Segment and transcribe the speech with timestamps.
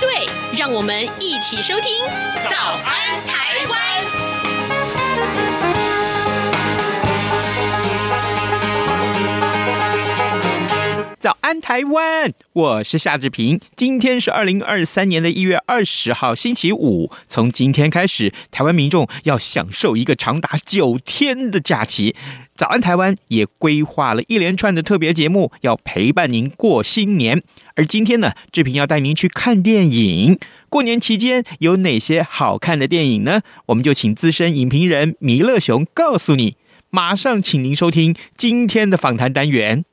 [0.00, 0.26] 对，
[0.58, 2.02] 让我们一起收听
[2.50, 3.80] 《早安台湾》。
[11.50, 13.60] 安台湾，我是夏志平。
[13.74, 17.10] 今天是二零二三年的一月二十号，星期五。
[17.26, 22.14] 从今天开始，台湾民众要享受一个长达九天的假期。
[22.54, 27.42] 早安台湾也规划了一连串的特别节目，要陪伴您过新年。
[27.74, 30.38] 而今天呢，志平要带您去看电影。
[30.68, 33.40] 过年期间有哪些好看的电影呢？
[33.66, 36.54] 我们就请资深影评人弥勒熊告诉你。
[36.90, 39.84] 马上，请您收听今天的访谈单元。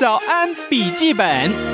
[0.00, 1.73] 早安，笔记本。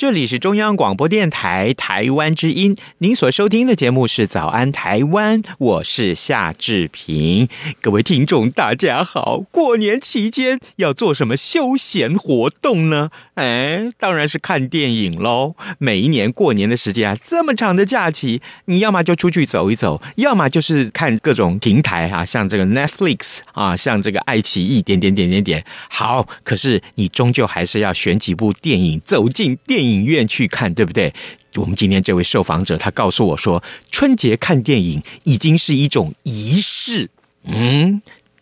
[0.00, 7.46] 这里是中央广播电台台湾之音，您所收听的节目是《早安台湾》，我是夏志平。
[7.82, 9.44] 各位听众，大家好！
[9.50, 13.10] 过年期间要做什么休闲活动呢？
[13.34, 15.54] 哎，当然是看电影喽。
[15.76, 25.62] 每一年过年的时间啊，这么长的假期，你要么就出去走一走，要么就是看各种平台啊，像这个 Netflix 啊，像这个爱奇艺，点点点点点。
[25.90, 29.89] 好，可是你终究还是要选几部电影，走进电影。
[29.90, 31.12] 影院去看，对不对？
[31.56, 37.10] 我们今天这位受访者，他告诉我说，春节看电影已经是一种仪式。
[37.44, 38.00] 嗯，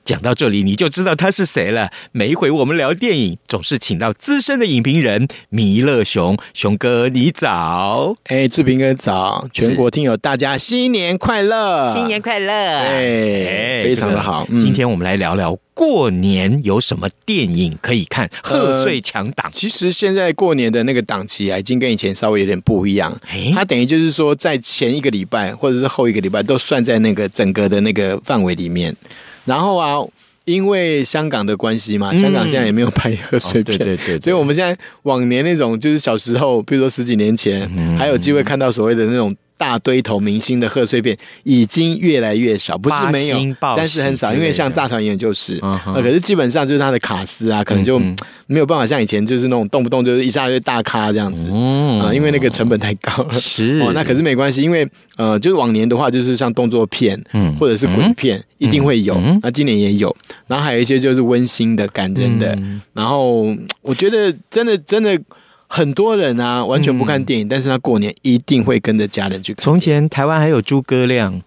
[0.09, 1.91] 讲到这里，你就知道他是谁了。
[2.13, 8.15] 每一回我们聊电影，总是请到资深的影评人弥勒熊，熊哥，你早。
[8.25, 14.47] 哎，志平哥早，全国听友大家新年快乐，新年快乐，哎，非常的好。
[14.49, 15.55] 这个嗯、今天我们来聊聊。
[15.75, 18.29] 过年有什么电影可以看？
[18.43, 19.53] 贺岁强档、呃。
[19.53, 23.15] 其实现在过年的那个档期啊，已经跟以前稍微有点不一样。
[23.31, 28.97] 诶它等于就是说，在前一个礼拜或者是后一个礼拜都算在那个整个的那个范围里面。
[29.49, 29.99] 然后啊，
[30.45, 34.21] 因为香港的关系嘛，香港现在也没有拍贺岁片，对，对，对对对。
[34.21, 39.35] 所以我们现在往年那种就是小时候，比如说十几年前，嗯、还有机会看到所谓的那种。
[39.59, 44.33] 大堆头明星的贺岁片已经越来越少，不是没有，但是很少。
[44.33, 47.99] 因为像大团圆就是，呃，可是基本上就是他的卡司啊，可能就
[48.47, 51.51] 没有办法像以前就是那种动不动就是一下就大咖这样子
[52.01, 53.35] 啊，因为那个成本太高了。
[53.39, 59.21] 是 哦，那可是没关系，因为呃，就是往年的话，就是像动作片，嗯，或者是鬼片，一定会有。
[59.43, 60.15] 那今年也有，
[60.47, 62.57] 然后还有一些就是温馨的、感人的。
[62.93, 63.45] 然后
[63.83, 65.21] 我觉得真的真的。
[65.69, 69.63] 很多人啊，完全不看电影，嗯、但是他过年一定会跟着家人去看。
[69.63, 71.41] 从前台湾还有诸葛亮，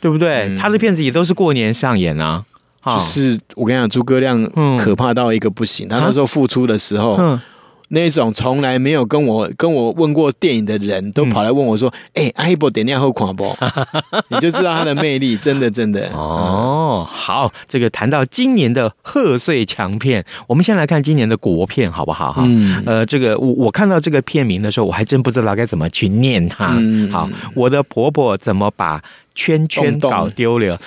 [0.00, 0.48] 对不对？
[0.48, 2.44] 嗯、他的片子也都是过年上演啊。
[2.84, 4.42] 就是我跟你讲，诸葛亮
[4.78, 5.86] 可怕到一个不行。
[5.86, 7.16] 嗯、他那时候复出的时候。
[7.18, 7.40] 嗯
[7.88, 13.56] 那种从来没有跟我跟我问过电影的人都跑来问我说：“哎、嗯，阿一波点亮后狂不？”
[14.28, 17.06] 你就知道他的魅力，真的真的哦。
[17.08, 22.32] 好，这个谈到今年的贺岁强片，我们先来看今年的国片好不好？
[22.32, 26.74] 哈，嗯，呃，这个我我看到这个片名的时候，我还真不知道该怎么去念它。
[26.78, 29.02] 嗯、好，我的婆婆怎么把
[29.36, 30.80] 圈圈搞丢了？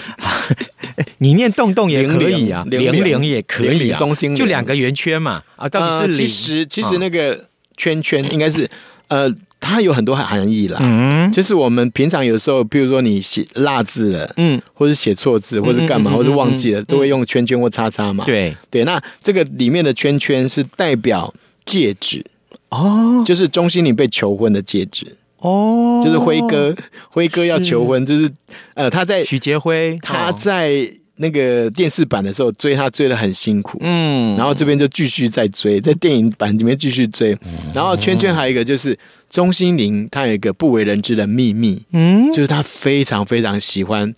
[1.20, 5.42] 你念洞洞也可以啊，零零也可以啊，中心就两个圆圈嘛。
[5.56, 7.46] 啊，到底是、呃、其实其实那个
[7.78, 8.70] 圈圈应该是
[9.08, 10.80] 呃，它有很多含义啦。
[10.82, 18.26] 嗯，就是我们平常有时候，比如说你写落字了，嗯，或者写错字，或者干嘛，或者忘记了，都会用圈圈或叉叉嘛。
[18.26, 21.34] 对对，那这个里面的圈圈是代表
[21.66, 22.26] 戒指
[22.70, 25.16] 哦，就是中心里被求婚的戒指。
[25.40, 26.76] 哦，就是辉哥，
[27.10, 28.06] 辉哥要求婚，是。
[28.08, 28.32] 就是
[28.74, 37.38] 呃，他在许杰辉，他在那个电视版的时候追他追的很辛苦，嗯，然后这边就继续在追，在电影版里面继续追，
[37.74, 38.98] 然后圈圈还有一个就是
[39.30, 44.14] 钟欣凌，他有一个不为人知的秘密，嗯，就是他非常非常喜欢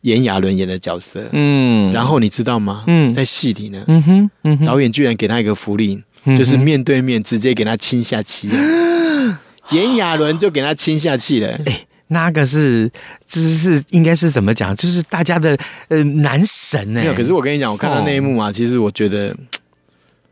[0.00, 2.82] 炎亚纶演的角色，嗯，然后你知道吗？
[2.88, 6.02] 嗯，在戏里呢，嗯哼，嗯哼，导演居然给他一个福利，
[6.36, 8.48] 就是面对面直接给他亲下去。
[9.70, 12.90] 炎亚纶就给他亲下去了，哎，那个是，
[13.26, 14.74] 就是是应该是怎么讲？
[14.76, 15.56] 就是大家的
[15.88, 17.00] 呃男神呢？
[17.00, 19.36] 没有，可是我跟你讲，我看到那一幕啊，哦、其实我觉得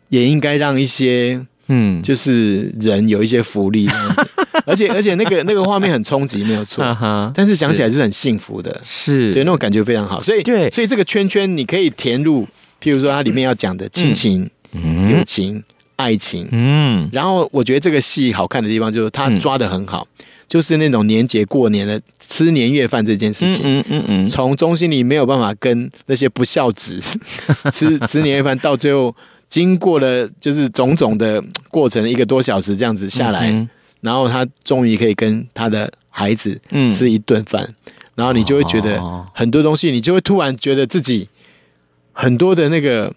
[0.08, 3.88] 也应该让一些嗯，就是人有一些福利，
[4.66, 8.00] 而且而且那个那个画面很冲击，没有错， 啊、但是讲起来是。
[8.00, 9.32] 很幸福的，是。
[9.32, 10.22] 对那种感觉非常好。
[10.22, 12.46] 所以对，所以这个圈圈你可以填入，
[12.80, 15.62] 譬如说它里面要讲的亲情、嗯、友情。
[15.98, 16.48] 爱情。
[16.52, 23.62] 嗯，然后我觉得这个戏好看的地方就是他抓的很好，嗯、就是那种年节过年的吃年夜饭这件事情。
[23.64, 27.02] 嗯嗯嗯，从中心里没有办法跟那些不孝子
[27.74, 29.14] 吃吃年夜饭，到最后
[29.48, 33.68] 经过了就是种种的过程，一个多小时这样子下来，嗯、
[34.00, 36.60] 然后他终于可以跟他的孩子
[36.90, 39.02] 吃一顿饭，嗯、然后你就会觉得
[39.34, 41.28] 很多东西，你就会突然觉得自己
[42.12, 43.12] 很多的那个。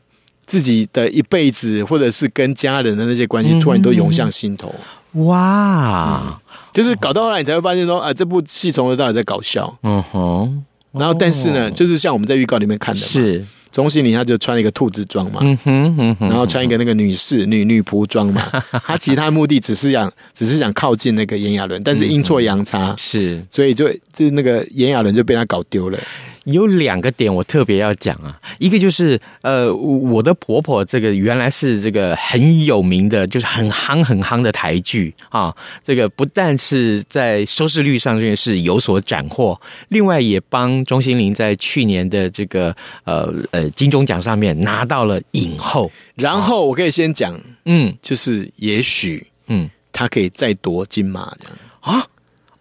[0.51, 4.69] 自己的一辈子，或者是跟家人的那些关系，突然都涌向心头。
[5.13, 6.35] 哇、嗯！
[6.73, 9.73] 就是搞到后来，你才会发现说，啊，这部戏从头到尾在搞笑。
[9.83, 10.61] 嗯哼。
[10.91, 15.39] 然后，但是呢，就是像我们在预告里面看的嘛，是钟欣凌，他就穿了一个兔子装嘛。
[15.41, 16.27] 嗯哼，嗯哼。
[16.27, 18.41] 然后穿一个那个女士女女仆装嘛。
[18.83, 25.97] 他其他目的只是想，只是想靠近那个炎亚纶，但是阴错阳差， 是，所以就就那个炎亚纶就被他搞丢了。
[26.45, 39.59] 有两个点我特别要讲啊，一个就是呃，我的婆婆这个原来是这个很有名的，就是很夯很夯的台剧啊，这个不但是在收视率上面是有所斩获，
[39.89, 45.91] 另外也帮钟欣凌在去年的这个呃呃金钟奖上面拿到了影后。
[46.15, 52.07] 然后我可以先讲，嗯，就是也许嗯，她可以再夺金马这样啊。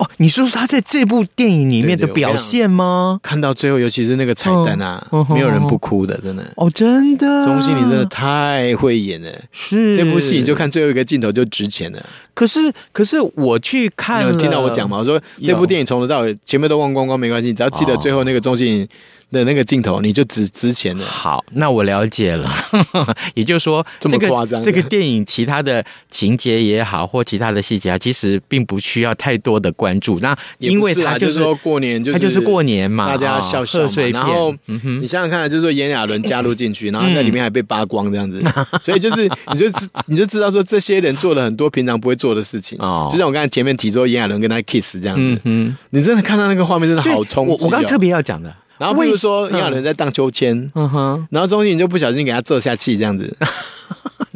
[0.00, 3.20] 哦，你说说他在这部电影里面的表现吗？
[3.22, 6.42] 看到最后，尤其是那个彩蛋啊，哦、没有人不哭的，真的。
[6.56, 9.30] 哦，真的，钟欣凌真的太会演了。
[9.52, 12.02] 是这部戏，你就看最后一个镜头就值钱了。
[12.32, 14.96] 可是，可是我去看，你有听到我讲吗？
[14.96, 18.88] 我说这部电影从头到尾前面都忘光光没关系，只要记得最后那个钟欣凌。
[19.30, 21.04] 的那个镜头，你就值值钱了。
[21.04, 22.52] 好，那我了解了。
[23.34, 30.18] 也就是说，这么夸张，这个电影其他的情节也好，或其他的细节啊，其实并不需要太多的关注。
[30.20, 34.10] 那因为他就是说过年就，他就是过年嘛，大家笑笑嘛。
[34.12, 34.54] 然后
[35.00, 38.42] 你想想看，就是说炎亚纶加入进去，然后在里面还被扒光这样子，
[38.82, 39.66] 所以就是你就
[40.06, 42.78] 你就知道说，这些人做了很多平常不会做的事情。
[42.80, 45.40] 哦，就像我刚才前面提说，炎亚纶跟他 kiss 这样子。
[45.44, 47.52] 嗯，你真的看到那个画面，真的好冲击。
[47.52, 48.54] 我我刚特别要讲的。
[48.80, 53.36] 然后比如说炎亚伦在荡秋千，嗯哼，然后钟欣凌就不小心给他坐下气，这样子，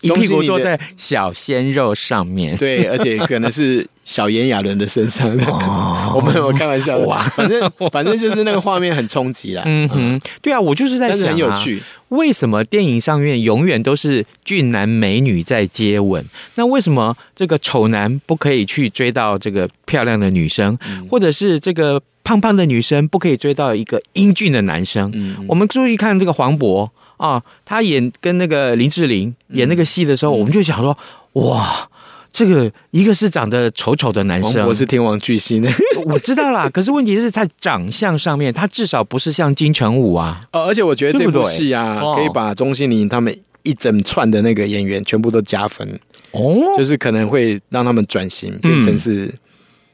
[0.00, 16.24] 一屁股坐在小鲜肉上面，对，而且可能是小炎亚纶的身上， 哦、 我没有开玩笑的，哇，反正反正就是那个画面很冲击啦，嗯哼，对啊，我就是在想、啊，很有趣，为什么电影上面永远都是俊男美女在接吻？
[16.54, 22.00] 那为什么这个丑男不可以去追到这个漂亮的女生，嗯、或者是这个？
[22.22, 25.10] 胖胖的女生不可以追到一个英俊的男生。
[25.14, 26.88] 嗯，我们注意看这个黄渤
[27.20, 30.96] 啊，他演跟那个林志玲演那个戏的时候，嗯、我们就想说，
[31.34, 31.86] 哇，
[32.32, 35.62] 这个一个是长得丑丑的男生，我是天王巨星，
[36.06, 36.68] 我知道啦。
[36.70, 40.40] 可是问题是在长相上面，他至少不是像金城武啊。
[40.52, 45.86] 哦，而且我觉得这部戏啊，对对可以把钟欣凌他们一整串的那个演员全部都加分
[46.32, 49.32] 哦，就是可能会让他们转型变成是、嗯。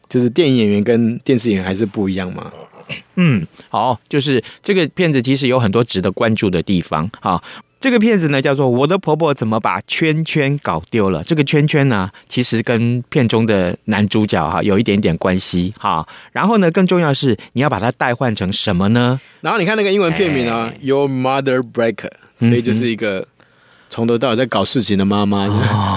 [0.08, 2.48] 就是电影演员跟电视演员还是不一样吗？
[3.16, 7.10] 嗯，好，就是这个片子其实有很多值得关注的地方。
[7.20, 7.42] 好，
[7.80, 11.22] 这个片子呢叫做《我的婆婆怎么把圈圈搞丢了》。
[11.26, 15.72] 这个圈圈呢，其实跟片中的男主角哈有一点点关系。
[15.78, 19.20] 哈，然后呢，更重要的是你要把它代换成什么呢？
[19.40, 23.26] 然后你看那个英文片名啊，欸，Your Mother Breaker，所以就是一个。
[23.88, 25.46] 从头到尾在搞事情的妈妈，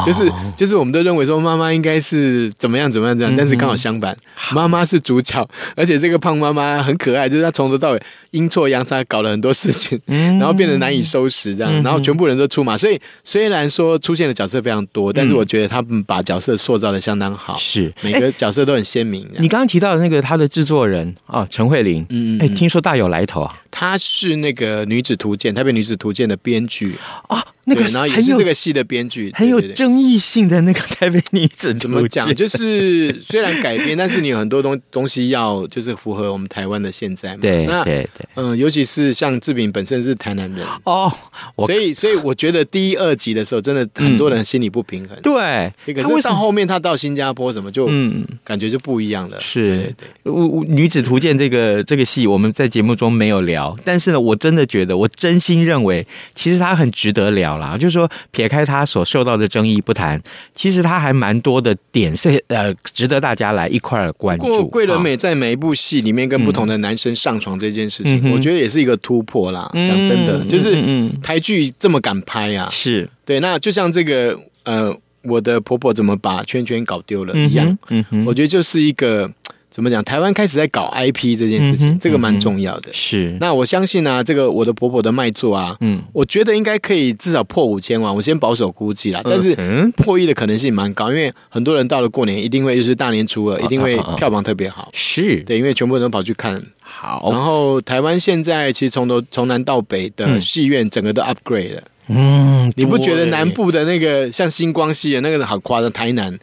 [0.05, 4.15] 就是就是我们都认为说妈妈应该是怎么样怎么样这样，但是刚好相反，
[4.53, 8.01] 妈妈是主角，而且这个胖妈妈很可爱，就是她从头到尾
[8.31, 19.27] 阴错阳差搞了很多事情， 然后变得难以收拾这样，然后全部人都出马，所以虽然说出现的角色非常多，但是我觉得他们把角色塑造的相当好，是每个角色都很鲜明。
[19.39, 26.95] 你刚刚提到的那个他的制作人啊，陈慧琳，嗯，哎，听说大有来头啊，她是那个女子图鉴，台北女子图鉴的编剧
[27.27, 27.43] 啊。
[27.65, 32.33] 那个然后也是这个戏的编剧，很有争议性的那个台北女子，怎么讲？
[32.33, 37.41] 就是虽然改编，但是你有很多东东西要就是符合我们台湾的现在嘛。
[37.41, 38.27] 对，对，对。
[38.35, 41.11] 嗯，尤其是像志平本身是台南人哦，
[41.57, 45.17] 所以所以我觉得第一二集的时候，真的很多人心里不平衡。
[45.21, 49.39] 对，这个到后面他到新加坡什么就嗯，感觉就不一样了。
[49.39, 50.67] 是，对对。
[50.67, 57.59] 女子图鉴这个这个戏，我们在节目中没有聊，但是呢，我真的觉得，我真心认为，其实它很值得聊。
[57.59, 60.21] 啦，就是说，撇开他所受到的争议不谈，
[60.55, 64.65] 其实他还蛮多的点是呃，值得大家来一块儿关注。
[64.67, 69.69] 桂纶镁在每一部戏里面跟不同的男生上床这件事情，嗯、我觉得也是一个突破啦。
[69.73, 70.75] 讲、嗯、真的，就是
[71.21, 73.39] 台剧这么敢拍啊，是对。
[73.39, 77.77] 那就像这个呃，我的婆婆怎么把圈圈搞丢了一样，
[78.25, 79.31] 我觉得就是一个。
[79.79, 80.03] 怎么讲？
[80.03, 82.89] 台湾开始在搞 IP 这件事情，嗯、这个蛮重要的。
[82.91, 89.21] 是，那我相信啊，这个我的婆婆的卖座啊，嗯，我觉得应该可以至少破五千万，我先保守估计啦。
[89.23, 89.55] 但是
[89.95, 94.89] 破亿的可能性蛮高，因为很多人到了过年一定会就是大年初二，一定会票房特别好。
[94.91, 96.61] 是对，因为全部人都跑去看。
[96.81, 101.83] 好，然后台湾现在其实从头从南到北的戏院整个都 upgrade 了。
[102.09, 105.89] 嗯，你不觉得南部的那个像星光戏的那个好夸张？
[105.91, 106.37] 台南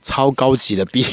[0.00, 1.04] 超高级的，比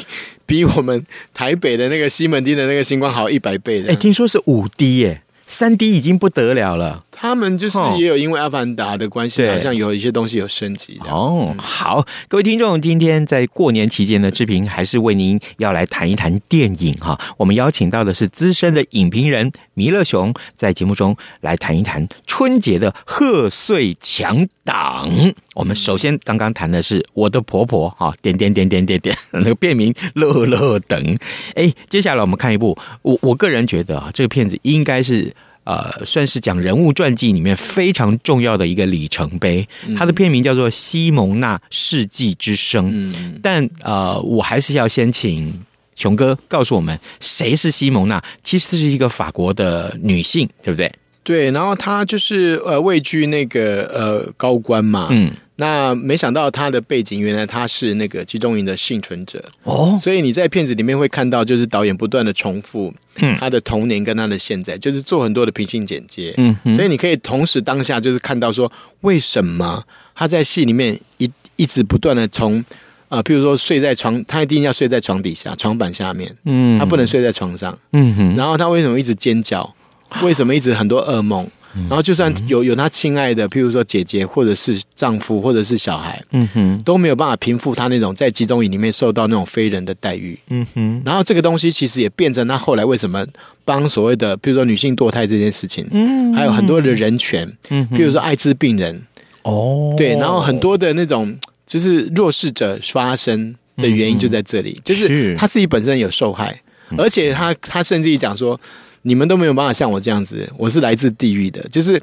[0.46, 3.92] 比我们台北的那个西门町的那个星光好一百倍的。
[3.92, 5.22] 哎，听说是五 D 耶。
[5.48, 11.10] 三 D 已经不得了了，他们就是也有因为阿凡达的关系，好像有一些东西有升级的。
[11.10, 17.20] 哦，好，各位听众，今天在过年期间的志平还是为您要来谈一谈电影哈。
[17.38, 25.08] 我们邀请到的是资深的影评人弥勒熊，在节目中来谈一谈春节的贺岁强档。
[25.54, 31.18] 我们首先刚刚谈的是我的婆婆哈，点点点点点点， 那个片名乐乐等。
[31.54, 35.34] 哎，接下来我们看一部，我我个人觉得啊，这个片子应该是。
[35.66, 39.68] 呃，算是讲人物传记里面非常重要的一个里程碑。
[39.98, 42.86] 它的片名叫做《西蒙娜世纪之声》。
[42.94, 45.54] 嗯，但呃，我还是要先请
[45.96, 48.24] 熊哥告诉我们，谁是西蒙娜？
[48.44, 50.92] 其实是一个法国的女性，对不对？
[51.24, 55.10] 对，然后她就是呃位居那个呃高官嘛。
[55.12, 55.32] 嗯。
[55.58, 59.44] 那没想到他的背景，原来他是那个集中营的幸存者。
[59.64, 68.70] 哦，所以你在片子里面会看到，就是导演不断的重复，嗯，他的童年跟他的现在，就是做很多的平行剪接，嗯，所以你可以同时当下就是看到说，
[69.02, 69.82] 为什么
[70.14, 72.64] 他在戏里面一一直不断的从
[73.08, 79.74] 啊，譬如说睡在床，他一定要睡在床底下、床板下面，嗯，他不能睡在床上，嗯哼，然后他为什么一直尖叫？
[80.22, 81.46] 为什么一直很多噩梦？
[81.90, 91.02] 然后就算有有他亲爱的，譬如说姐姐，或者是丈夫，或者是小孩，嗯哼，都没有办法平复他那种在集中营里面受到那种非人的待遇，嗯哼。
[91.06, 93.26] 然后这个东西其实也变成他后来为什么
[93.66, 99.02] 帮所谓的，譬如说女性堕胎这件事情，嗯，还有很多的人权，嗯，譬如说艾滋病人，
[99.44, 106.58] 哦，对，然后很多的那种就是弱势者发生的原因就在这里，就是他自己本身有受害，
[106.98, 108.60] 而且他他甚至于讲说。
[109.08, 112.02] 你们都没有办法像我这样子，我是来自地狱的，就是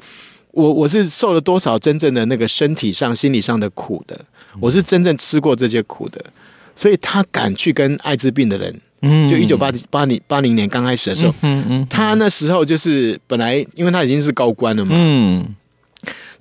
[0.51, 4.17] 我我是受了多少真正的那个身体上、心理上的苦的，
[4.61, 6.23] 我是真正吃过这些苦的，
[6.75, 15.55] 所以他敢去跟艾滋病的人，嗯，就一九八八零八零年刚开始的时候，嗯嗯，他那时候就是本来因为他已经是高官了嘛，嗯。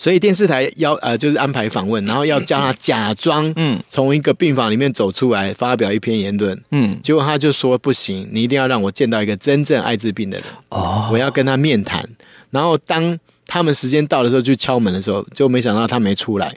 [0.02, 12.04] 所以电视台要呃，就是安排访问， 然后要叫他假装嗯，从一个病房里面走出来发表一篇言论，嗯，结果他就说不行，你一定要让我见到一个真正艾滋病的人哦，我要跟他面谈。
[12.50, 13.16] 然后当
[13.46, 16.52] 他们时间到的时候去敲门的时候，就没想到他没出来，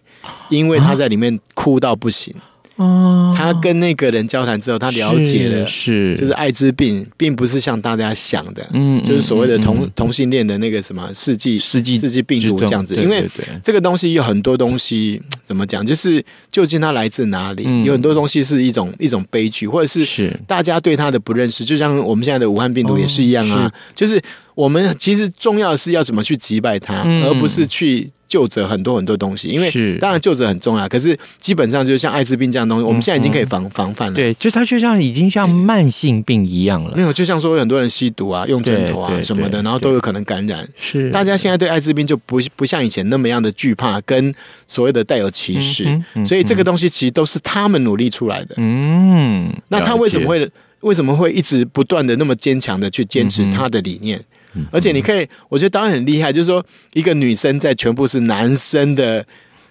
[0.50, 2.34] 因为他在里面哭到不行。
[2.76, 13.26] 哦，他跟那个人交谈之后，他了解了，是就是艾滋病并不是像大家想的，嗯，就是所谓的同同性恋的那个什么世纪世纪世纪病毒这样子，因为
[13.64, 17.64] 这个东西有很多东西怎么讲，就是究竟它来自哪里？
[17.86, 24.22] 有很多东西是一种一种悲剧，或者是大家对它的不认识，就像我们现在的武汉病毒也是一样啊，就是
[24.56, 28.10] 我们其实重要的是要怎么去击败它，而不是去。
[28.28, 34.16] 救责很多很多东西，因为当然救责很重要，可是基本上就是像艾滋病这样的东西，我们现在已经可以防防范了。
[34.16, 36.92] 对，就它就像已经像慢性病一样了。
[36.96, 40.68] 没有，就像说很多人吸毒啊、用针头啊什么的，然后都有可能感染。
[40.76, 44.34] 是，大家现在对艾滋病就不不像以前那么样的惧怕，跟
[44.68, 45.86] 所谓的带有歧视。
[46.26, 48.56] 所以这个东西其实都是他们努力出来的。
[48.58, 54.20] 嗯，那他为什么会为什么会一直不断的那么坚强的去坚持他的理念？
[54.72, 59.26] 而且你可以，我觉得当然很厉害，就是说一个女生在全部是男生的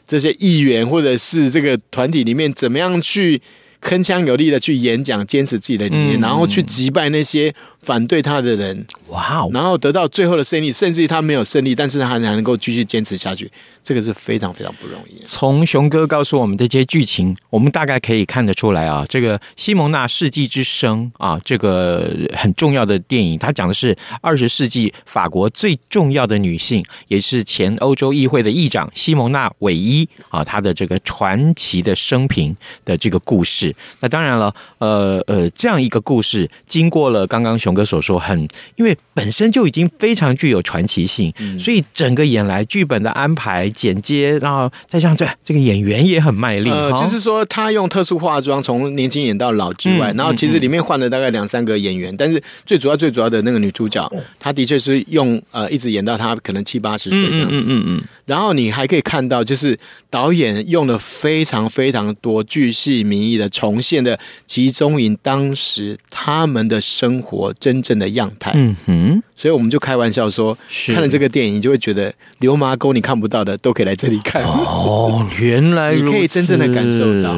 [0.07, 3.41] 这些议员或者是这个团体里面，怎么样去
[3.81, 8.87] 铿锵有力的去演讲，坚持自己的理念，然后去击败那些反对他的人。
[9.09, 9.51] 哇哦！
[9.53, 13.51] 然后得到最后的胜利，甚至于他没有胜利，但是他还能够继续坚持下去。
[13.85, 15.23] 这个是非常非常不容易。
[15.27, 33.77] 从熊哥告诉我们这些剧情，我们大概可以看得出来啊，这个《西蒙娜世纪之声》啊，这个很重要的电影，它讲的是二十世纪法国最重要的女性，也是前欧洲议会的议长西蒙娜韦伊啊，她的这个传奇的生平的这个故事。
[34.01, 43.65] 那当然了，呃呃，这样一个故事，经过了刚刚熊哥所说，很因为本身就已经非常具有传奇性，所以整个演来剧本的安排。
[43.75, 59.79] 剪接，然后再像这这个演员也很卖力，呃，就是说他用特殊化妆从年轻演到老之外，嗯、然后其实里面换了大概两三个演员，嗯、但是最主要最主要的那个女主角，她的确是用呃一直演到她可能七八十岁这样子，嗯，嗯，然后你还可以看到，就是
[60.09, 68.53] 导演用了非常非常多巨细靡遗的重现的集中营当时他们的生活真正的样态。
[68.55, 70.57] 嗯哼，所以我们就开玩笑说，
[70.89, 74.43] 看了这个电影，你就会觉得流麻沟你看不到的都可以来这里看。
[74.45, 77.35] 哦，原来你可以真正的感受到。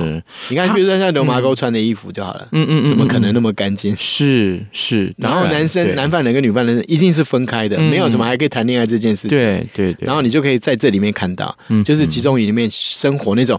[0.51, 2.49] 你看，比如说像流麻沟穿的衣服就好了。
[2.53, 3.97] 嗯嗯嗯，怎么可能那么干净？
[3.97, 5.15] 是是。
[5.17, 9.31] 然后男生男犯人跟女犯人一定是分开的，没有什么还可以谈恋爱这件事情。
[9.31, 10.07] 对对对。
[10.07, 13.59] 然后你就可以在这里面看到，就是集中营里面生活那种，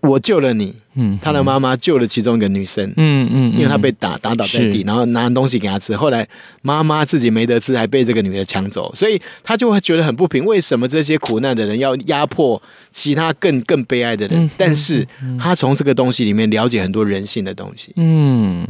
[0.00, 0.74] 我救了你。
[0.94, 5.96] 嗯，他的妈妈救了其中一个女生，嗯嗯，因为她被打打倒在地，然后拿东西给她吃。
[5.96, 6.28] 后来
[6.60, 10.44] 妈妈自己没得吃，还被这个女的抢走，所以他就会觉得很不平。
[10.44, 14.50] 为什么这些苦难的人要压迫其他更更悲哀的人？
[14.58, 15.06] 但是
[15.40, 17.92] 他从这个东西里面了解很多人性的东西。
[17.96, 18.62] 嗯，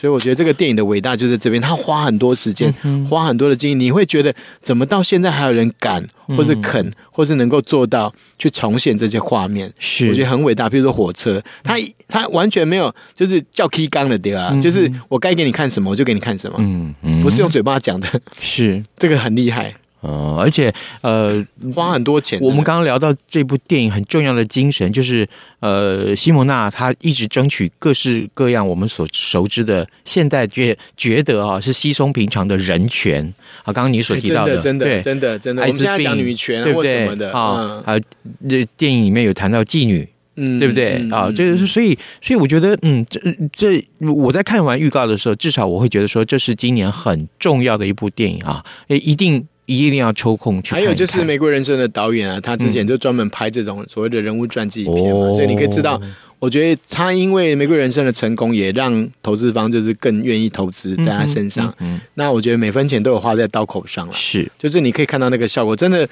[0.00, 1.62] 所以我觉得这个电影的伟大就在这边。
[1.62, 2.72] 他花很多时间，
[3.08, 6.04] 花很多的精力，你会觉得怎么到现在还有人敢，
[6.36, 9.72] 或是肯，或是能够做到去重现这些画面？
[9.78, 10.68] 是，我觉得很伟大。
[10.68, 11.40] 比如说火车。
[11.62, 11.76] 他
[12.08, 14.50] 他完全没有，就是叫 key 刚的对吧？
[14.52, 16.56] 嗯、就是我该给你看什么，我就给你看什么。
[16.60, 18.08] 嗯嗯，不是用嘴巴讲的，
[18.40, 19.74] 是 这个很厉害。
[20.00, 22.40] 哦，而且呃，花很多钱。
[22.40, 33.22] 我们刚刚聊到这部电影很重要的精神，就是呃，西蒙娜她一直争取各式各样我们所熟知的现在觉觉得啊是稀松平常的人权
[33.62, 33.66] 啊。
[33.66, 38.00] 刚刚你所提到的，真的真的真的真的，我们现在讲女权或什么的啊，啊，
[38.48, 40.08] 这电影里面有谈到妓女。
[40.36, 41.30] 嗯，对不对啊？
[41.30, 43.20] 就是所以，所以我觉得，嗯，这
[43.52, 48.64] 这我在看完预告的时候，至少我会觉得说，这是今年很重要的一部电影啊！
[48.88, 50.78] 一定一定要抽空去看。
[50.78, 56.00] 还有就是《玫瑰人生》的导演啊，他之前就专门拍这种所谓的人物传记片嘛，所以你可以知道，
[56.38, 61.74] 我觉得他因为《玫瑰人生》的成功，也让投资方就是更愿意投资在他身上。
[61.80, 64.12] 嗯，那我觉得每分钱都有花在刀口上了。
[64.14, 66.08] 是，就是你可以看到那个效果，真的。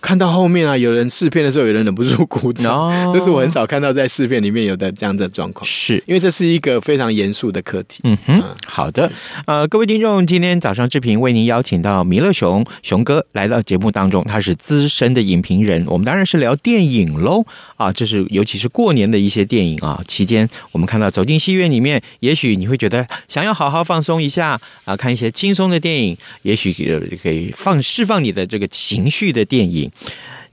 [0.00, 3.06] 看到后面啊，有人试片的时候，有人忍不住鼓掌。
[3.06, 3.14] Oh.
[3.16, 5.64] 这是我很少看到在试片里面有的这样的状况。
[5.66, 8.00] 是因为这是一个非常严肃的课题。
[8.04, 9.10] 嗯哼，啊、好的。
[9.46, 15.84] 呃，各位听众，今天早上志平为您邀请到弥勒熊熊哥来到节目当中，他是资深的影评人。
[15.88, 17.44] 我们当然是聊电影喽。
[17.76, 26.72] 啊，这是尤其是过年的一些电影啊，期间我们看到走进戏院里面，也许你会觉得想要好好放松一下啊，看一些轻松的电影，也许
[27.22, 29.87] 可以放释放你的这个情绪的电影。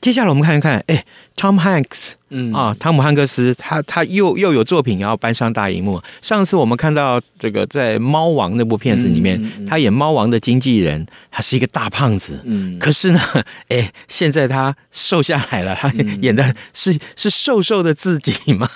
[0.02, 1.04] 接下来我们看一看，哎
[1.36, 2.54] ，Tom Hanks，嗯。
[2.54, 6.00] 啊，汤姆汉克斯，他他又又有作品要搬上大荧幕。
[6.21, 13.19] 上次我们看到这个在《猫王》那部片子里面，嗯嗯、他演猫王的经纪人，他是一个大胖子，嗯，可是呢，
[13.69, 15.89] 哎，现在他瘦下来了，他
[16.21, 18.69] 演的是、嗯、是瘦瘦的自己吗？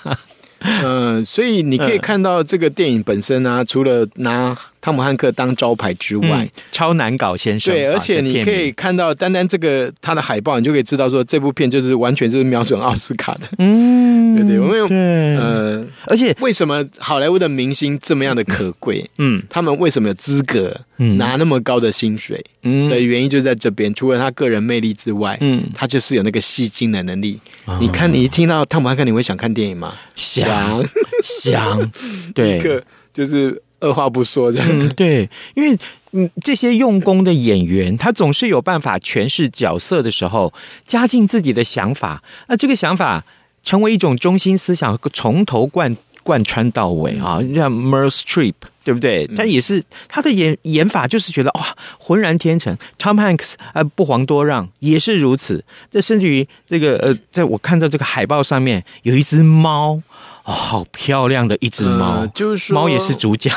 [0.60, 7.74] 嗯、 呃，所以你可以看到这个电影本身啊，除了拿汤姆汉克当招牌之外，嗯、超难搞先生。
[7.74, 13.42] 对，而且你可以看到单单这个他的海报，你就可以知道说这部片就是完全就是瞄准奥斯卡的。
[13.58, 14.19] 嗯，
[14.50, 19.10] 对对，我们对，呃，而且为什么好莱坞的明星这么样的可贵？
[19.18, 22.44] 嗯，他们为什么有资格拿那么高的薪水？
[22.64, 27.40] 嗯，的原因就在这边，除了他个人魅力之外，嗯，他就是有那个吸睛的能力。
[27.68, 29.94] 嗯、你看，你一听到汤姆汉克，你会想看电影吗？
[30.16, 30.84] 想。
[31.22, 31.92] 想，
[32.34, 32.82] 对，一个
[33.14, 34.68] 就是二话不说这样。
[34.72, 35.78] 嗯，对，因为
[36.12, 40.54] 嗯，这些用功的演员，他总是有办法诠释角色的时候，
[40.86, 43.26] 加进自己的想法，那这个想法
[43.64, 48.54] 成为一种中心思想，从头贯贯穿到尾啊，像 Meryl Streep。
[48.82, 49.28] 对不对？
[49.36, 52.76] 他也是他的演演法，就是觉得哇，浑然天成。
[52.98, 55.64] Tom Hanks 啊，不遑多让，也是如此。
[55.92, 60.02] 这甚至于这个呃，在我看到这个海报上面有一只猫。
[60.50, 63.52] 哦，好漂亮的一只猫，呃，就是说猫也是主角。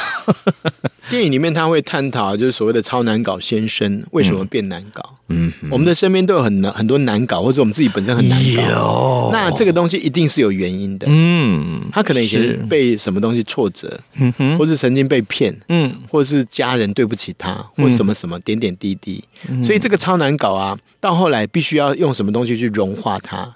[1.11, 5.03] 电影里面他会探讨，就是所谓的超难搞先生为什么变难搞。
[5.29, 9.31] 嗯，我们的身边都有很难很多难搞，或者我们自己本身很难搞。
[9.33, 11.07] 那这个东西一定是有原因的。
[11.09, 19.23] 嗯，他可能以前被什么东西挫折，嗯哼，或是曾经被骗，嗯，或者是家人对不起他，或什么什么点点滴滴。
[19.49, 23.51] 嗯，所以这个超难搞啊，到后来必须要用什么东西去融化它。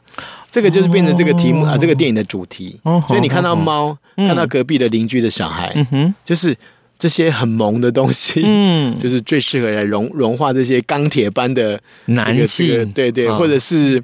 [0.51, 2.79] 这个就是变成这个题目啊，这个电影的主题。
[3.07, 5.75] 所以你看到猫，看到隔壁的邻居的小孩，
[6.25, 6.57] 就是
[6.99, 14.03] 这些很萌的东西，嗯， 就是最适合来融融化这些钢铁般的男性，对对，或者是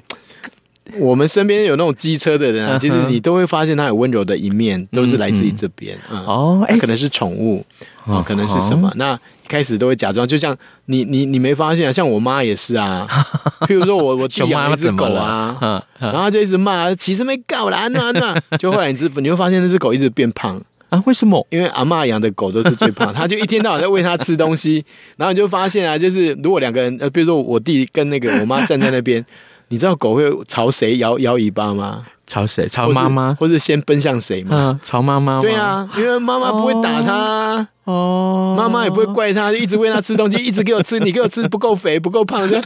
[0.99, 6.21] 我们身边有那种机车的人啊，其实你都会发现他有温柔的一面，都是来自于这边啊。
[6.27, 7.65] 哦，哎，可能是宠物
[8.05, 9.19] 啊，可能是什么那。
[9.47, 11.91] 开始都会假装，就像你你你没发现啊？
[11.93, 13.07] 像我妈也是啊。
[13.67, 18.39] 譬如说我我弟养一只狗啊，然后就一直骂，其实没搞啦，那那。
[18.57, 21.01] 就后来你知你会发现那只狗一直变胖啊？
[21.05, 21.45] 为什么？
[21.49, 24.83] 因为阿嬷养的狗都是最胖， 他就一天到晚在喂它吃东西，
[25.17, 29.25] 然后你就发现啊，就是如果两个人呃，比如说我弟跟那个我妈站在那边。
[29.73, 32.05] 你知道狗会朝谁摇摇尾巴吗？
[32.27, 32.67] 朝谁？
[32.67, 34.49] 朝妈妈，或者先奔向谁吗？
[34.55, 35.41] 嗯，朝妈妈。
[35.41, 42.63] 对啊，因为妈妈不会打它，哦，妈妈也不会怪它，就一直喂它吃东西， 一直给我吃，你给我吃不够肥，不够胖的。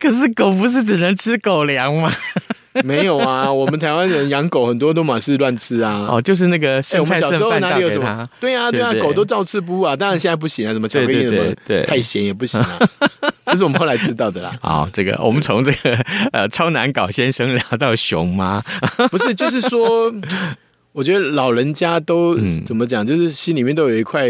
[0.00, 2.10] 可是狗不是只能吃狗粮吗？
[2.84, 6.06] 没有啊，我们台湾人养狗很多都满是乱吃啊。
[6.10, 8.28] 哦，就是那个剩菜剩饭哪里有什么？
[8.40, 9.94] 对啊，对啊，狗都照吃不误啊。
[9.94, 11.54] 当然现在不行啊，什么巧克力什么
[11.86, 12.78] 太咸也不行啊。
[13.52, 14.54] 这是我们后来知道的啦。
[14.60, 15.96] 好，这个我们从这个
[16.32, 18.62] 呃超难搞先生聊到熊妈，
[19.10, 20.12] 不是，就是说，
[20.92, 24.26] 我觉得老人家都怎么讲，就是心里面都有一块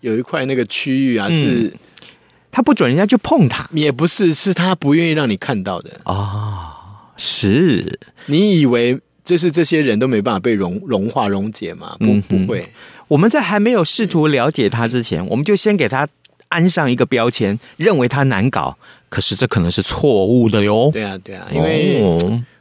[0.00, 1.72] 有一块那个区域啊，是
[2.50, 6.70] 他不准人家去碰他，也不是，是他不愿意让你看到的哦。
[7.16, 11.96] 是你以为就是这些人都没办法被融融化溶解吗？
[12.00, 12.66] 不，不会。
[13.06, 16.08] 我们在还没有试图了解他之前，我们就先给他
[16.54, 18.76] 安上一个标签，认为他难搞。
[19.08, 20.90] 可是这可能是错误的哟。
[20.92, 22.02] 对啊，对啊，因为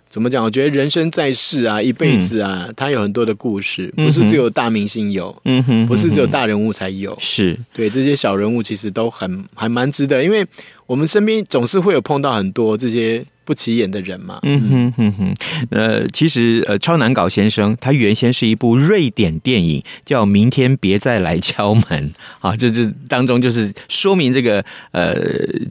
[0.09, 0.43] 怎么讲？
[0.43, 7.15] 我觉得人生在世啊，一辈子啊，他有很多的故事，不是只有大明星有，嗯哼，不是只有大人物才有。
[7.19, 10.45] 是对这些小人物，其实都很还蛮值得，因为
[10.85, 13.25] 我们身边总是会有碰到很多这些。
[13.45, 15.33] 不起眼的人嘛，嗯哼哼哼，
[15.71, 21.83] 呃，其实呃，超难搞先生他原先是一部瑞典电影，叫《明天别再来敲门》
[22.39, 25.15] 啊，这这当中就是说明这个呃，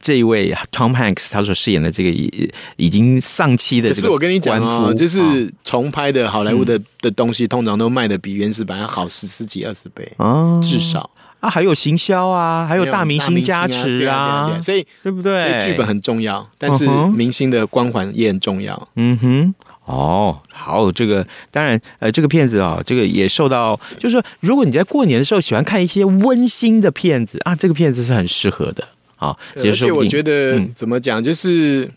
[0.01, 11.11] 这一位 Tom Hanks 他所饰演的这个已已经丧妻的，可是我跟你讲啊，就是重拍的好莱坞的的东西，通常都卖的比原始版要好十十几二十倍哦，至少。
[11.43, 15.51] 啊，还有行销啊，还有大明星加持啊，啊对啊，所以对不对？
[15.51, 18.89] 所以剧本很重要，但是明星的光环也很重要。
[18.95, 29.37] 嗯哼，哦，好，这个当然，呃，这个片子啊，这个也受到，就是说，如果你在过年的时候喜欢看一些温馨的片子啊，这个片子是很适合的啊。
[29.57, 31.91] 而且我觉得，嗯、怎么讲，就是。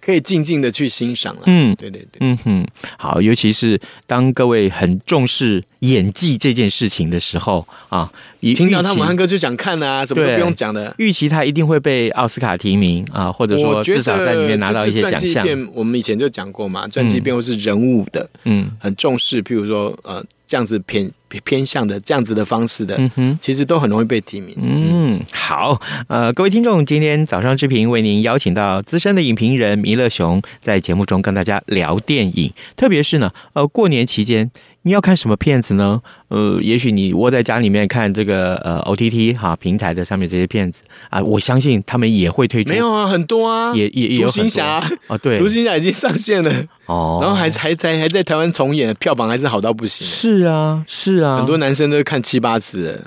[0.00, 1.42] 可以静静的去欣赏了。
[1.46, 2.66] 嗯，对对对，嗯哼，
[2.96, 8.10] 好，尤其是当各位很重视演技这件事情的时候啊，
[8.40, 10.94] 听到汤姆汉克就想看啊，怎么都不用讲的。
[10.98, 15.46] 预期他一定会被奥斯卡提名啊，或者说至少在里面拿到一些奖项。
[15.72, 20.24] 我们以前就讲过嘛，传记片或是人物的，嗯，很重视，譬如说呃。
[20.50, 21.10] 这样子偏
[21.44, 24.56] 偏向的这样子的方式的，嗯哼，其实都很容易被提名。
[24.58, 34.50] 嗯，好，呃，各位听众，今天早上之评为您邀请到资深的影评人弥勒熊，在节目中跟大家聊电影，特别是呢，呃，过年期间。
[34.88, 36.00] 你要看什么片子呢？
[36.28, 42.70] 呃，也许你窝在家里面看这个呃 OTT 哈平台的上面这些片子啊，我相信他们也会推出。
[42.70, 44.28] 没有啊，很多啊，也也也有。
[44.28, 44.64] 独行侠
[45.06, 46.50] 啊，对，独行侠已经上线了
[46.86, 50.06] 哦，然后还还在还在台湾重演，票房还是好到不行。
[50.06, 53.04] 是啊，是啊，很多男生都看七八次，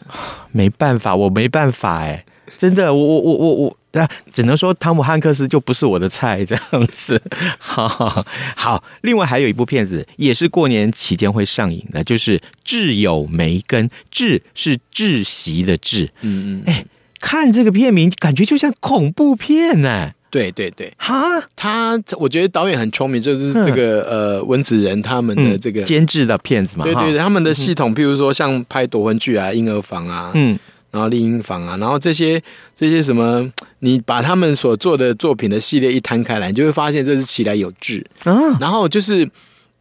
[0.52, 2.24] 没办法，我没办法哎。
[2.58, 7.22] 真的，我我我我我，那只能说汤姆汉克斯就不是我的菜这样子。
[7.58, 8.24] 好，
[8.56, 16.08] 好，另外还有一部片子也是过年期间会上映的，就是《挚友梅根》，挚是窒息的窒。
[16.22, 16.86] 嗯嗯，哎，
[17.20, 20.12] 看这个片名感觉就像恐怖片呢。
[20.30, 26.86] 对对对，哈，他我觉得导演很聪明，就是这个呃温子仁他们的这个监制的片子嘛。
[26.86, 30.58] 对对对，他们的系统，譬如说像拍夺魂剧啊、婴儿房啊，嗯。
[30.92, 32.42] 然后丽婴房啊，然后这些
[32.78, 33.50] 这些什么，
[33.80, 38.58] 你把他们所做的作品的系列一摊开来，你就会发现这是其来有致啊。
[38.60, 39.30] 然后就是，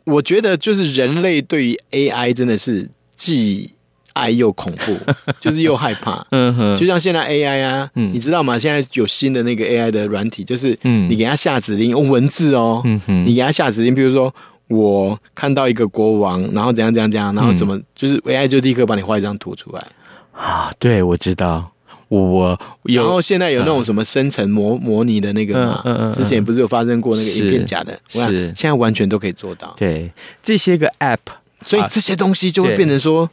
[0.05, 3.71] 我觉得就是人类对于 AI 真的是既
[4.13, 4.97] 爱又恐怖，
[5.41, 6.25] 就是又害怕。
[6.31, 8.59] 嗯哼，就像现在 AI 啊，嗯，你知道吗？
[8.59, 14.33] 现在有新的那个 AI 的软体，就是嗯，你给他下指令用文字哦，你给他下指令，比如说
[14.69, 19.87] 我看到一个国王，然后怎样怎样怎样，然后怎么，就是 AI 就立刻帮你画一张图出来。
[20.41, 21.71] 啊，对，我知道，
[22.09, 29.75] 我我然后现在有那种什么深层模、嗯、模拟的那个嘛，嗯嗯，之前不是有发生过那个影片假的，是，是现在完全都可以做到。
[29.77, 30.11] 对，
[30.43, 31.19] 这些个 App，
[31.67, 33.31] 所以这些东西就会变成说，啊、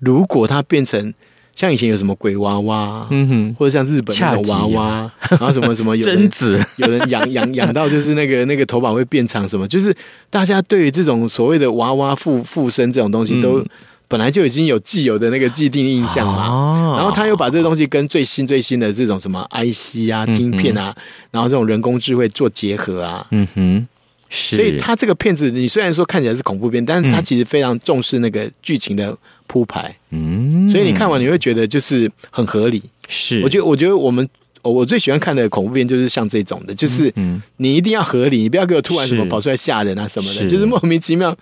[0.00, 1.14] 如果它变成
[1.54, 9.94] 像以前有什么鬼娃娃，嗯哼，或者像日本那种娃娃，啊、然后什么什么有贞子，有人养养养到就是那个那个头发会变长，什么，就是
[10.28, 13.64] 大家对于这种所谓的娃娃附附身这种东西都。
[14.12, 20.94] 嗯本来就已经有既有的那个既定印象嘛，哦、然后他又把这个东西跟最新最新的这种什么 IC 啊、晶片啊，
[21.30, 23.88] 然后这种人工智慧做结合啊，嗯哼，
[24.28, 24.56] 是。
[24.56, 32.82] 所以他这个片子，你虽然说看起来是恐怖片，但是他其实非常重视那个剧情的铺排，嗯，所以你看完你会觉得就是很合理。
[33.08, 34.28] 是，我觉得我觉得我们
[34.60, 37.10] 我最喜欢看的恐怖片就是像这种的，就是
[37.56, 40.48] 你一定要合理，你不要给我突然什么跑出来吓人啊什么的，是。
[40.48, 41.34] 就是莫名其妙。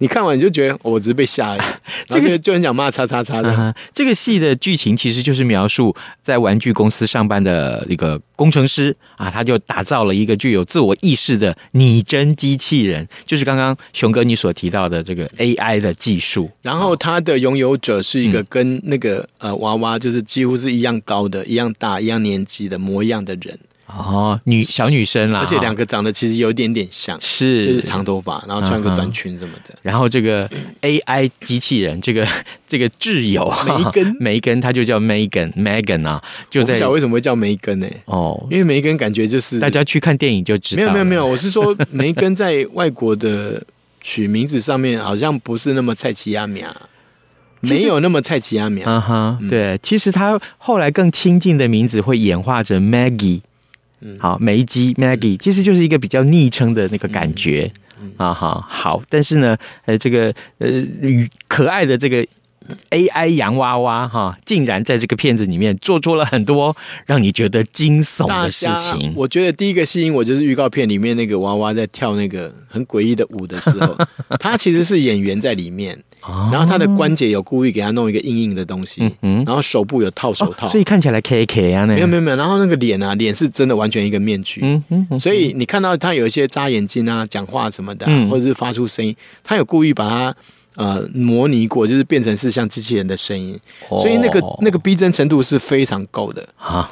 [0.00, 1.60] 你看完你就觉得我只是被吓而已，
[2.08, 3.52] 这个就很想骂叉叉叉的。
[3.52, 16.50] Uh-huh, 这个戏的剧情其实就是描述在玩具公司上班的一个工程师啊，他就打造了一个具有自我意识的拟真机器人，就是刚刚熊哥你所提到的这个 AI 的技术。
[16.62, 23.58] 然后他的拥有者是一个跟那个呃娃娃就是几乎是一样高的、一样大、一样年纪的模样的人。
[23.98, 29.74] 哦，女小女生啦，而且两个长得其实有一点点像，是就是长头发，然后穿个短裙什么的。
[29.82, 30.48] 然后这个
[30.82, 32.26] AI 机器人，这个
[32.68, 36.80] 这个挚友梅根，梅根，他就叫 Megan，Megan 啊，就在。
[36.90, 37.86] 为什么会叫梅根呢？
[38.06, 40.82] 哦，因为梅根感觉就是大家去看电影就知道。
[40.82, 43.62] 没有没有没有，我是说 梅根在外国的
[44.00, 46.74] 取名字上面好像不是那么菜奇亚米啊，
[47.60, 48.90] 没有那么菜奇亚米亚。
[48.90, 53.42] 啊哈，对，其实他后来更亲近的名字会演化成 Maggie。
[54.00, 57.70] 嗯，好，梅基 Maggie 其实就是一个比较昵称的那个感觉，
[58.16, 60.68] 啊哈，好，但是呢，呃，这个呃，
[61.48, 62.26] 可爱的这个
[62.90, 69.12] AI 洋娃娃哈，竟然在这个片子里面做出了很多让你觉得惊悚的事情。
[69.16, 73.96] 我觉得第一个吸引我就是预告片里面那个娃娃在跳那个很诡异的舞的时候，
[74.38, 75.98] 他其实是演员在里面。
[76.22, 84.62] 然后他的关节有故意给他弄一个硬硬的东西，嗯然后手部有套手套，所以看起来 K K 啊，没有没有没有，然后那个脸啊，脸是真的完全一个面具，
[85.18, 90.36] 所以你看到他有一些眨眼睛啊、讲话什么的，或者是发出声音，他有故意把它
[90.76, 96.46] 呃模拟过，就是变成是像机器人的声音，所以那个那个逼真程度是非常够的。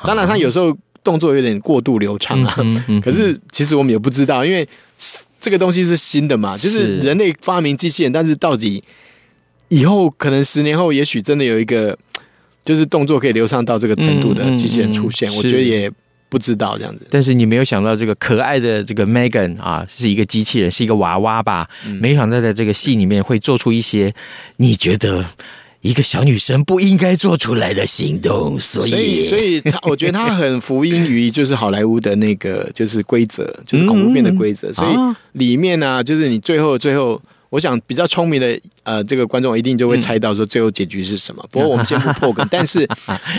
[0.04, 2.56] 当然他有时候动作有点过度流畅啊，
[3.04, 4.66] 可是其实我们也不知道，因为
[5.38, 6.96] 这个东西是新的嘛，就是。
[7.00, 8.82] 人类发明机器人，但是到底。
[9.68, 11.96] 以后可能十年后，也许真的有一个，
[12.64, 15.90] 就是动作可以流畅到这个程度的机器人出现，嗯嗯、我觉得也
[16.30, 17.06] 不知道这样子。
[17.10, 21.68] 但是你没有想到，这个可爱的这个 Megan 啊，是一个机器人，是一个娃娃吧？
[21.86, 24.12] 嗯、没想到在这个戏里面会做出一些
[24.56, 25.24] 你觉得
[25.82, 28.58] 一个小女生不应该做出来的行动。
[28.58, 34.70] 所以，所以，所以我觉得他很福音于就是好莱坞的那个就是规则，就是恐怖片的规则。
[34.70, 37.20] 嗯、所以里面呢、啊，就是你最后最后。
[37.50, 41.42] 我想比较聪明的呃，这个观众一定就会猜到说最后结局是什么。
[41.44, 42.86] 嗯、不过我们先不破梗， 但是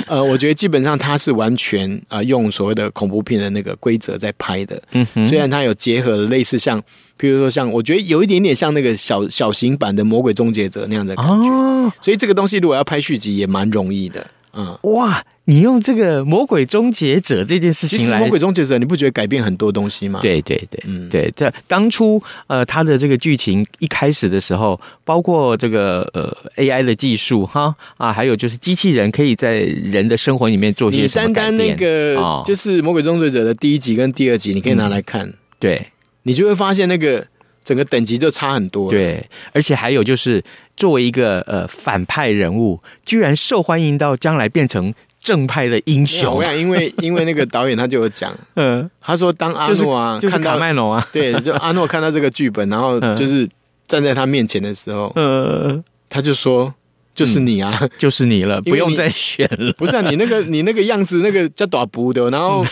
[0.07, 4.81] 呃，我觉得基本上它是完全呃用所谓的恐怖片的那个规则在拍的。
[4.91, 6.81] 嗯哼，虽然它有结合了类似像，
[7.19, 11.49] 譬如说像，我觉得有一点点像那个小小型版的《魔鬼终结者》那样的感觉。
[11.49, 14.25] 哦，所以这个东西如果要拍续集也蛮容易的。
[14.53, 20.19] 嗯，哇，你用这个魔鬼终结者这件事情来，魔鬼终结者，你不觉得改变很多东西吗？
[20.21, 31.57] 对对对，嗯，对，这当初呃，他的这个剧情一开始的时候，包括这个呃 AI 的技术哈啊，还有就是机器人可以在人的生活里面做些什么改变？
[31.57, 35.87] 单单那个就是魔鬼终结者的第一集跟第二集，你可以拿来看，嗯、对，
[36.23, 37.25] 你就会发现那个。
[37.61, 40.41] 整个等级就差很多，对，而且还有就是，
[40.79, 46.35] 作为一个呃反派人物，居然受欢迎到将来变成正派的英雄。
[46.35, 53.47] 我想，因为 因为那个导演他就有讲，嗯，他说当阿诺啊，就是、就是卡麦隆啊， 对，就阿诺看到这个剧本，然后就是
[53.87, 56.73] 站在他面前的时候，嗯，他就说。
[57.19, 59.73] 就是你啊，嗯、就是你了，不用再选了。
[59.73, 62.65] 不是啊，你那个你那个样子，那个叫短不的，然后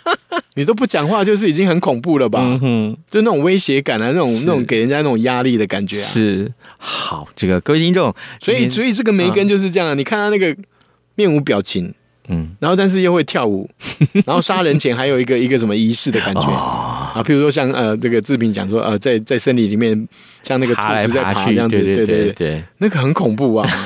[0.56, 2.40] 你都不讲话，就是已经很恐怖了吧？
[2.42, 6.06] 嗯哼，就那种威胁感啊，那种那种给人家那种压力的感觉啊。
[6.06, 10.56] 是，好，这个各位听众，所以所以这个梅根就是这样，啊、你看他那个
[11.14, 11.94] 面无表情。
[12.32, 13.68] 嗯，然后但是又会跳舞，
[14.24, 16.40] 然后杀人前还有一个一个什么仪式的感觉
[17.14, 20.08] 啊，比如说像呃这个志平讲说呃在在森林里面
[20.42, 23.68] 像那个兔子在爬这样子，对对对对，那个很恐怖啊。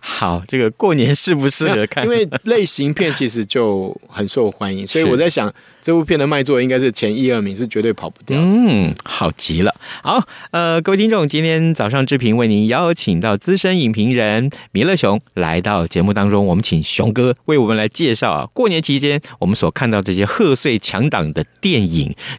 [0.00, 2.02] 好，这个过年适不适合看？
[2.04, 8.38] 因为类型片其实就很受欢迎， 所以我在想，这部片的卖座应该是前一二名，是绝对跑不掉。
[8.40, 9.74] 嗯，好极了。
[10.02, 21.85] 好，呃，各位听众，今天早上志平为您邀请到资深影评人弥勒熊来到节目当中，我们请熊哥为我们来介绍啊，过年期间我们所看到这些贺岁强档的电影。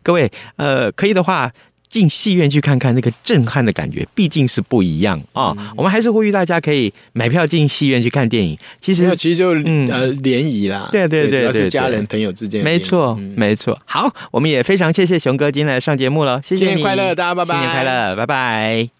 [0.03, 1.51] 各位，呃，可以的话。
[1.89, 5.55] 进戏院去看看那个震撼的感觉，毕竟是不一样啊！
[5.57, 8.57] 嗯、我们还是呼吁大家可以买票进戏院去看电影。
[8.81, 12.61] 其实，其实就嗯呃联谊啦，对对对，主要是家人朋友之间。
[12.61, 13.79] 没错，嗯、没错。
[13.85, 18.96] 好，我们也非常谢谢熊哥今天来上节目了，谢谢你，新年快乐，大家拜拜，新年快乐，拜拜。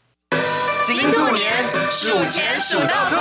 [0.93, 1.51] 金兔年
[1.89, 3.15] 数钱数到吐，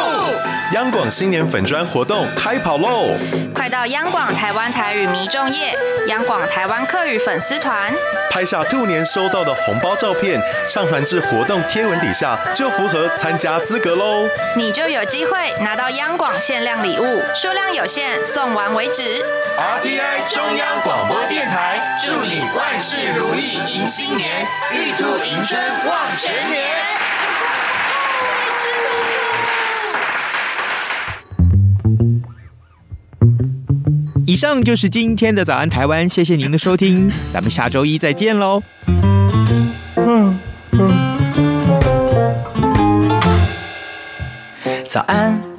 [0.72, 3.10] 央广新年粉砖活动开跑喽！
[3.52, 5.76] 快到央广台湾台语迷众页、
[6.06, 7.92] 央广台湾客语粉丝团，
[8.30, 14.28] 拍下兔年收到的红包照片，上传至活动贴文底下，就符合参加资格喽！
[14.54, 19.20] 你就有机会拿到央广限量礼物，数量有限，送完为止。
[19.58, 26.95] RTI 中央广播电台祝你万事如意，迎新年，玉兔迎春望全年。
[34.26, 38.60] 以上就是今天的早安台湾，谢谢您的收听， 咱们下周一再见喽。
[38.86, 40.38] 嗯
[40.72, 41.06] 嗯。
[44.88, 45.55] 早安。